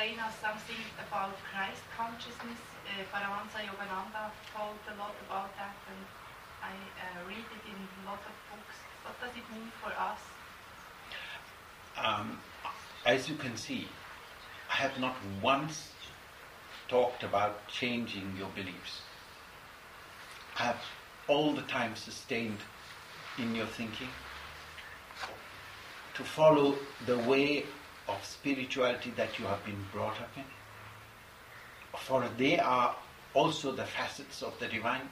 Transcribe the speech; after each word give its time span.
explain 0.00 0.18
us 0.20 0.34
something 0.40 0.82
about 1.08 1.36
Christ 1.52 1.82
consciousness? 1.94 2.58
Uh, 2.86 3.04
Paramahansa 3.12 3.60
Yogananda 3.68 4.30
told 4.54 4.78
a 4.88 4.98
lot 4.98 5.14
about 5.28 5.54
that, 5.58 5.76
and 5.88 6.06
I 6.62 6.72
uh, 6.72 7.28
read 7.28 7.36
it 7.36 7.64
in 7.68 7.76
a 7.76 8.08
lot 8.08 8.20
of 8.20 8.32
books. 8.50 8.76
What 9.04 9.20
does 9.20 9.36
it 9.36 9.44
mean 9.54 9.70
for 9.82 9.92
us? 9.92 10.20
Um, 11.98 12.38
as 13.04 13.28
you 13.28 13.34
can 13.36 13.56
see, 13.58 13.88
I 14.70 14.76
have 14.76 14.98
not 14.98 15.16
once 15.42 15.92
talked 16.88 17.22
about 17.22 17.68
changing 17.68 18.34
your 18.38 18.48
beliefs. 18.54 19.02
I 20.58 20.62
have 20.62 20.80
all 21.28 21.52
the 21.52 21.62
time 21.62 21.94
sustained 21.94 22.60
in 23.36 23.54
your 23.54 23.66
thinking 23.66 24.08
to 26.14 26.22
follow 26.24 26.76
the 27.04 27.18
way 27.18 27.66
of 28.10 28.24
spirituality 28.24 29.12
that 29.16 29.38
you 29.38 29.46
have 29.46 29.64
been 29.64 29.84
brought 29.92 30.20
up 30.20 30.30
in. 30.36 30.44
For 31.98 32.24
they 32.36 32.58
are 32.58 32.94
also 33.34 33.72
the 33.72 33.84
facets 33.84 34.42
of 34.42 34.58
the 34.58 34.68
divine. 34.68 35.08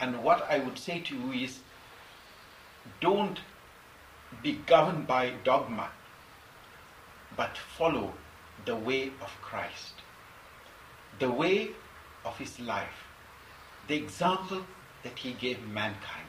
And 0.00 0.22
what 0.22 0.46
I 0.50 0.58
would 0.58 0.78
say 0.78 1.00
to 1.00 1.16
you 1.16 1.32
is 1.32 1.60
don't 3.00 3.38
be 4.42 4.60
governed 4.66 5.06
by 5.06 5.32
dogma, 5.44 5.90
but 7.36 7.56
follow 7.56 8.12
the 8.64 8.76
way 8.76 9.08
of 9.20 9.30
Christ, 9.42 9.94
the 11.18 11.30
way 11.30 11.70
of 12.24 12.36
his 12.38 12.58
life, 12.60 13.08
the 13.88 13.96
example 13.96 14.62
that 15.02 15.18
he 15.18 15.32
gave 15.32 15.66
mankind. 15.68 16.28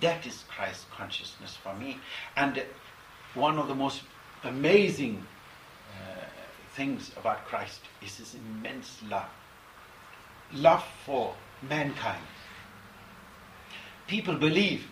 That 0.00 0.26
is 0.26 0.44
Christ 0.48 0.86
consciousness 0.90 1.56
for 1.56 1.74
me. 1.74 1.98
And 2.36 2.62
one 3.34 3.58
of 3.58 3.68
the 3.68 3.74
most 3.74 4.02
amazing 4.44 5.24
uh, 5.94 6.24
things 6.74 7.12
about 7.16 7.44
Christ 7.46 7.80
is 8.04 8.16
his 8.16 8.34
immense 8.34 9.00
love. 9.08 9.28
Love 10.52 10.84
for 11.06 11.34
mankind. 11.68 12.22
People 14.06 14.34
believe, 14.34 14.86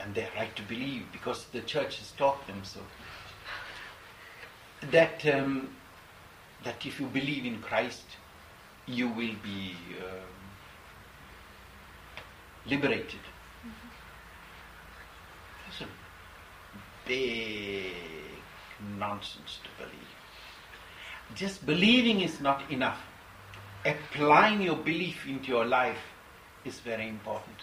and 0.00 0.14
they're 0.14 0.30
right 0.36 0.54
to 0.56 0.62
believe 0.62 1.04
because 1.12 1.44
the 1.52 1.60
church 1.60 1.98
has 1.98 2.12
taught 2.12 2.46
them 2.46 2.60
so, 2.64 2.80
that, 4.90 5.24
um, 5.26 5.68
that 6.64 6.84
if 6.84 6.98
you 7.00 7.06
believe 7.06 7.44
in 7.44 7.60
Christ, 7.60 8.04
you 8.86 9.08
will 9.08 9.34
be 9.42 9.76
um, 10.00 10.26
liberated. 12.66 13.20
That's 15.66 15.82
a 15.82 15.86
big 17.06 18.05
nonsense 18.98 19.58
to 19.64 19.84
believe. 19.84 20.16
Just 21.34 21.66
believing 21.66 22.20
is 22.20 22.40
not 22.40 22.70
enough. 22.70 23.00
Applying 23.84 24.62
your 24.62 24.76
belief 24.76 25.26
into 25.26 25.48
your 25.48 25.64
life 25.64 25.98
is 26.64 26.80
very 26.80 27.08
important 27.08 27.58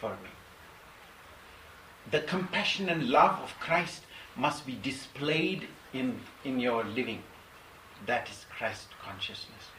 for 0.00 0.10
me. 0.10 0.30
The 2.10 2.20
compassion 2.20 2.88
and 2.88 3.08
love 3.08 3.38
of 3.40 3.58
Christ 3.60 4.02
must 4.36 4.66
be 4.66 4.78
displayed 4.82 5.68
in, 5.92 6.20
in 6.44 6.58
your 6.58 6.84
living. 6.84 7.22
That 8.06 8.28
is 8.28 8.46
Christ 8.50 8.88
consciousness. 9.02 9.70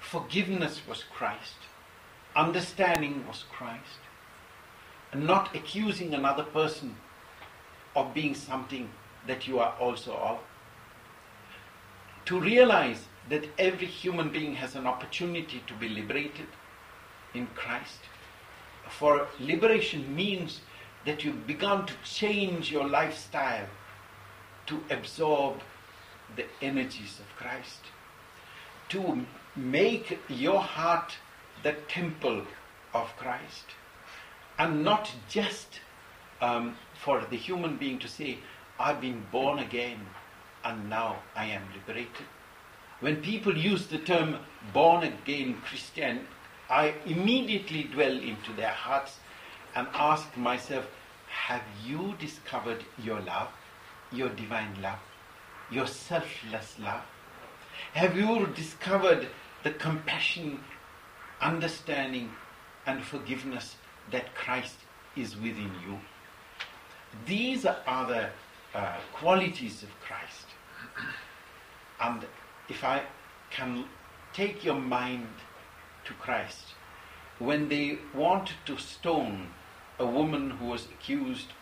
Forgiveness 0.00 0.80
was 0.88 1.04
Christ. 1.04 1.56
Understanding 2.34 3.26
was 3.26 3.44
Christ. 3.52 4.00
And 5.12 5.26
not 5.26 5.54
accusing 5.54 6.14
another 6.14 6.44
person 6.44 6.96
of 7.94 8.14
being 8.14 8.34
something 8.34 8.88
that 9.26 9.46
you 9.46 9.58
are 9.58 9.74
also 9.80 10.14
of. 10.14 10.38
To 12.26 12.40
realize 12.40 13.04
that 13.28 13.46
every 13.58 13.86
human 13.86 14.30
being 14.30 14.54
has 14.54 14.74
an 14.74 14.86
opportunity 14.86 15.62
to 15.66 15.74
be 15.74 15.88
liberated 15.88 16.46
in 17.34 17.46
Christ. 17.54 18.00
For 18.88 19.26
liberation 19.40 20.14
means 20.14 20.60
that 21.04 21.24
you've 21.24 21.46
begun 21.46 21.86
to 21.86 21.94
change 22.04 22.70
your 22.70 22.88
lifestyle 22.88 23.66
to 24.66 24.82
absorb 24.90 25.60
the 26.36 26.44
energies 26.60 27.18
of 27.20 27.36
Christ, 27.36 27.80
to 28.90 29.24
make 29.56 30.18
your 30.28 30.60
heart 30.60 31.14
the 31.62 31.72
temple 31.88 32.42
of 32.94 33.16
Christ, 33.16 33.64
and 34.58 34.84
not 34.84 35.12
just 35.28 35.80
um, 36.40 36.76
for 36.94 37.24
the 37.30 37.36
human 37.36 37.76
being 37.76 37.98
to 37.98 38.08
say, 38.08 38.38
I've 38.82 39.00
been 39.00 39.24
born 39.30 39.60
again 39.60 40.00
and 40.64 40.90
now 40.90 41.22
I 41.36 41.44
am 41.46 41.62
liberated. 41.72 42.26
When 42.98 43.22
people 43.22 43.56
use 43.56 43.86
the 43.86 43.98
term 43.98 44.38
born 44.72 45.04
again 45.04 45.62
Christian, 45.64 46.26
I 46.68 46.94
immediately 47.06 47.84
dwell 47.84 48.18
into 48.18 48.52
their 48.54 48.72
hearts 48.72 49.20
and 49.76 49.86
ask 49.94 50.36
myself, 50.36 50.84
have 51.28 51.62
you 51.86 52.16
discovered 52.18 52.84
your 52.98 53.20
love, 53.20 53.50
your 54.10 54.30
divine 54.30 54.74
love, 54.82 54.98
your 55.70 55.86
selfless 55.86 56.76
love? 56.80 57.02
Have 57.92 58.16
you 58.16 58.48
discovered 58.48 59.28
the 59.62 59.70
compassion, 59.70 60.58
understanding, 61.40 62.32
and 62.86 63.04
forgiveness 63.04 63.76
that 64.10 64.34
Christ 64.34 64.74
is 65.14 65.36
within 65.36 65.70
you? 65.86 66.00
These 67.26 67.64
are 67.64 68.06
the 68.06 68.30
uh, 68.74 68.96
qualities 69.12 69.82
of 69.82 69.88
Christ. 70.00 70.46
And 72.00 72.26
if 72.68 72.84
I 72.84 73.02
can 73.50 73.84
take 74.32 74.64
your 74.64 74.80
mind 74.80 75.28
to 76.04 76.12
Christ, 76.14 76.74
when 77.38 77.68
they 77.68 77.98
wanted 78.14 78.56
to 78.66 78.76
stone 78.78 79.48
a 79.98 80.06
woman 80.06 80.50
who 80.50 80.66
was 80.66 80.86
accused 80.86 81.52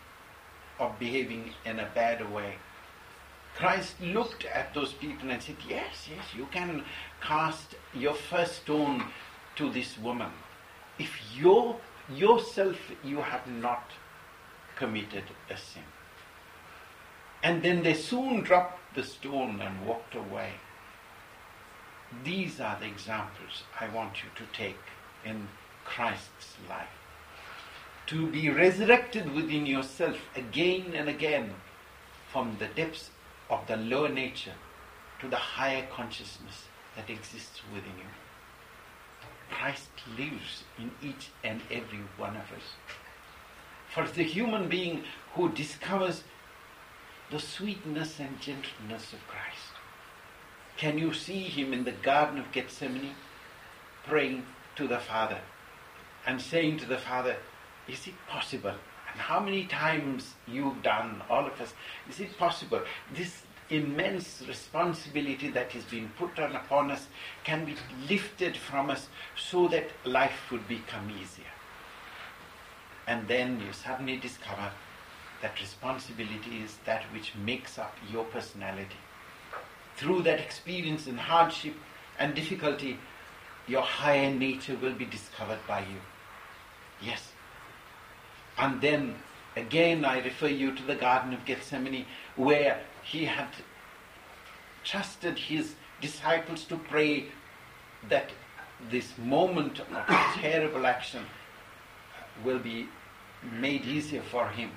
of 0.79 0.97
behaving 0.99 1.53
in 1.65 1.79
a 1.79 1.89
bad 1.93 2.31
way, 2.33 2.55
Christ 3.55 3.99
looked 4.01 4.45
at 4.45 4.73
those 4.73 4.93
people 4.93 5.29
and 5.29 5.41
said, 5.41 5.57
Yes, 5.67 6.07
yes, 6.09 6.25
you 6.35 6.47
can 6.51 6.83
cast 7.21 7.75
your 7.93 8.13
first 8.13 8.63
stone 8.63 9.03
to 9.57 9.69
this 9.69 9.97
woman. 9.97 10.31
If 10.97 11.11
you 11.35 11.75
yourself 12.09 12.77
you 13.03 13.17
have 13.17 13.47
not 13.47 13.91
committed 14.75 15.23
a 15.49 15.57
sin. 15.57 15.83
And 17.43 17.63
then 17.63 17.83
they 17.83 17.93
soon 17.93 18.41
dropped 18.41 18.95
the 18.95 19.03
stone 19.03 19.61
and 19.61 19.85
walked 19.85 20.15
away. 20.15 20.51
These 22.23 22.59
are 22.59 22.77
the 22.79 22.85
examples 22.87 23.63
I 23.79 23.87
want 23.87 24.23
you 24.23 24.29
to 24.35 24.51
take 24.51 24.79
in 25.25 25.47
Christ's 25.85 26.55
life. 26.69 26.87
To 28.07 28.27
be 28.27 28.49
resurrected 28.49 29.33
within 29.33 29.65
yourself 29.65 30.17
again 30.35 30.93
and 30.93 31.07
again 31.07 31.53
from 32.31 32.57
the 32.59 32.67
depths 32.67 33.09
of 33.49 33.65
the 33.67 33.77
lower 33.77 34.09
nature 34.09 34.53
to 35.21 35.27
the 35.27 35.37
higher 35.37 35.87
consciousness 35.93 36.65
that 36.95 37.09
exists 37.09 37.61
within 37.73 37.97
you. 37.97 38.11
Christ 39.49 39.89
lives 40.17 40.63
in 40.77 40.91
each 41.01 41.29
and 41.43 41.61
every 41.69 42.03
one 42.17 42.35
of 42.35 42.51
us. 42.51 42.75
For 43.93 44.07
the 44.07 44.23
human 44.23 44.69
being 44.69 45.03
who 45.33 45.51
discovers 45.51 46.23
the 47.31 47.39
sweetness 47.39 48.19
and 48.19 48.39
gentleness 48.41 49.13
of 49.13 49.25
Christ. 49.27 49.71
Can 50.77 50.97
you 50.97 51.13
see 51.13 51.43
him 51.43 51.71
in 51.73 51.85
the 51.85 51.91
Garden 51.91 52.37
of 52.39 52.51
Gethsemane 52.51 53.15
praying 54.05 54.45
to 54.75 54.87
the 54.87 54.99
Father 54.99 55.39
and 56.27 56.41
saying 56.41 56.79
to 56.79 56.85
the 56.85 56.97
Father, 56.97 57.37
Is 57.87 58.05
it 58.07 58.15
possible? 58.27 58.75
And 59.11 59.19
how 59.19 59.39
many 59.39 59.65
times 59.65 60.33
you've 60.47 60.83
done, 60.83 61.21
all 61.29 61.45
of 61.45 61.59
us, 61.59 61.73
is 62.09 62.19
it 62.19 62.37
possible? 62.37 62.81
This 63.15 63.43
immense 63.69 64.43
responsibility 64.47 65.49
that 65.49 65.73
is 65.75 65.85
being 65.85 66.11
put 66.17 66.37
on 66.37 66.55
upon 66.55 66.91
us 66.91 67.07
can 67.45 67.63
be 67.63 67.75
lifted 68.09 68.57
from 68.57 68.89
us 68.89 69.07
so 69.37 69.67
that 69.69 69.89
life 70.05 70.51
would 70.51 70.67
become 70.67 71.09
easier. 71.09 71.45
And 73.07 73.27
then 73.27 73.61
you 73.61 73.71
suddenly 73.71 74.17
discover 74.17 74.71
that 75.41 75.59
responsibility 75.59 76.61
is 76.63 76.77
that 76.85 77.03
which 77.13 77.33
makes 77.35 77.77
up 77.77 77.95
your 78.11 78.23
personality. 78.25 78.97
Through 79.95 80.21
that 80.23 80.39
experience 80.39 81.07
in 81.07 81.17
hardship 81.17 81.75
and 82.19 82.33
difficulty, 82.33 82.97
your 83.67 83.81
higher 83.81 84.33
nature 84.33 84.75
will 84.81 84.93
be 84.93 85.05
discovered 85.05 85.59
by 85.67 85.79
you. 85.79 85.99
Yes. 87.01 87.31
And 88.57 88.81
then 88.81 89.15
again, 89.55 90.05
I 90.05 90.19
refer 90.19 90.47
you 90.47 90.75
to 90.75 90.83
the 90.83 90.95
Garden 90.95 91.33
of 91.33 91.45
Gethsemane, 91.45 92.05
where 92.35 92.81
he 93.03 93.25
had 93.25 93.49
trusted 94.83 95.37
his 95.37 95.75
disciples 95.99 96.63
to 96.65 96.77
pray 96.77 97.25
that 98.09 98.31
this 98.89 99.17
moment 99.17 99.79
of 99.79 99.87
terrible 100.35 100.85
action 100.85 101.23
will 102.43 102.59
be 102.59 102.87
made 103.59 103.85
easier 103.85 104.21
for 104.21 104.47
him. 104.49 104.71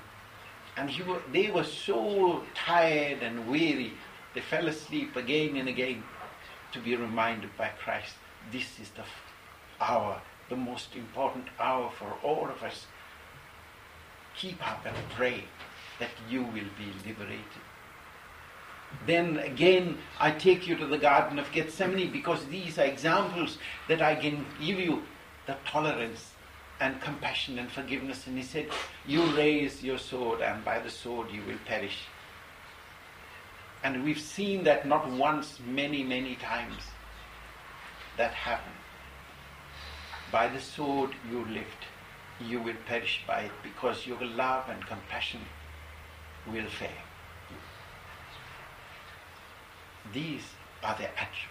And 0.77 0.91
he 0.91 1.03
were, 1.03 1.23
they 1.33 1.51
were 1.51 1.65
so 1.65 2.43
tired 2.55 3.23
and 3.23 3.49
weary 3.49 3.93
They 4.35 4.41
fell 4.41 4.67
asleep 4.67 5.15
again 5.15 5.57
and 5.57 5.69
again 5.69 6.03
to 6.73 6.81
be 6.81 6.97
reminded 6.97 7.57
by 7.57 7.69
Christ. 7.83 8.15
This 8.51 8.81
is 8.81 8.91
the 8.91 9.05
hour, 9.81 10.21
the 10.49 10.57
most 10.57 10.97
important 10.97 11.47
hour 11.61 11.91
for 11.97 12.13
all 12.23 12.49
of 12.49 12.63
us. 12.63 12.87
Keep 14.37 14.67
up 14.69 14.85
and 14.85 14.97
pray 15.11 15.45
that 16.01 16.11
you 16.29 16.43
will 16.43 16.71
be 16.77 16.91
liberated. 17.07 17.63
Then 19.07 19.39
again, 19.39 19.99
I 20.19 20.33
take 20.33 20.67
you 20.67 20.77
to 20.77 20.87
the 20.87 20.99
Garden 20.99 21.39
of 21.39 21.51
Gethsemane 21.53 22.11
because 22.11 22.45
these 22.47 22.79
are 22.79 22.85
examples 22.85 23.59
that 23.89 24.03
I 24.03 24.17
can 24.17 24.45
give 24.61 24.81
you 24.81 25.05
the 25.47 25.57
tolerance 25.65 26.34
and 26.81 27.01
compassion 27.01 27.59
and 27.59 27.71
forgiveness. 27.71 28.27
And 28.27 28.37
he 28.37 28.45
said, 28.45 28.69
You 29.07 29.25
raise 29.37 29.83
your 29.83 29.99
sword, 29.99 30.41
and 30.41 30.65
by 30.65 30.79
the 30.79 30.91
sword 30.91 31.31
you 31.31 31.43
will 31.47 31.59
perish. 31.67 31.99
And 33.83 34.03
we've 34.03 34.21
seen 34.21 34.65
that 34.65 34.87
not 34.87 35.11
once, 35.11 35.59
many, 35.67 36.03
many 36.03 36.37
times 36.37 36.83
that 38.17 38.33
happen. 38.33 38.73
By 40.33 40.49
the 40.49 40.61
sword 40.61 41.11
you 41.31 41.45
lift, 41.47 41.85
you 42.41 42.61
will 42.61 42.77
perish 42.87 43.21
by 43.27 43.43
it 43.43 43.53
because 43.63 44.07
your 44.07 44.25
love 44.25 44.69
and 44.69 44.85
compassion 44.87 45.41
will 46.51 46.69
fail. 46.69 46.89
These 50.13 50.45
are 50.83 50.97
the 50.97 51.09
attributes 51.11 51.51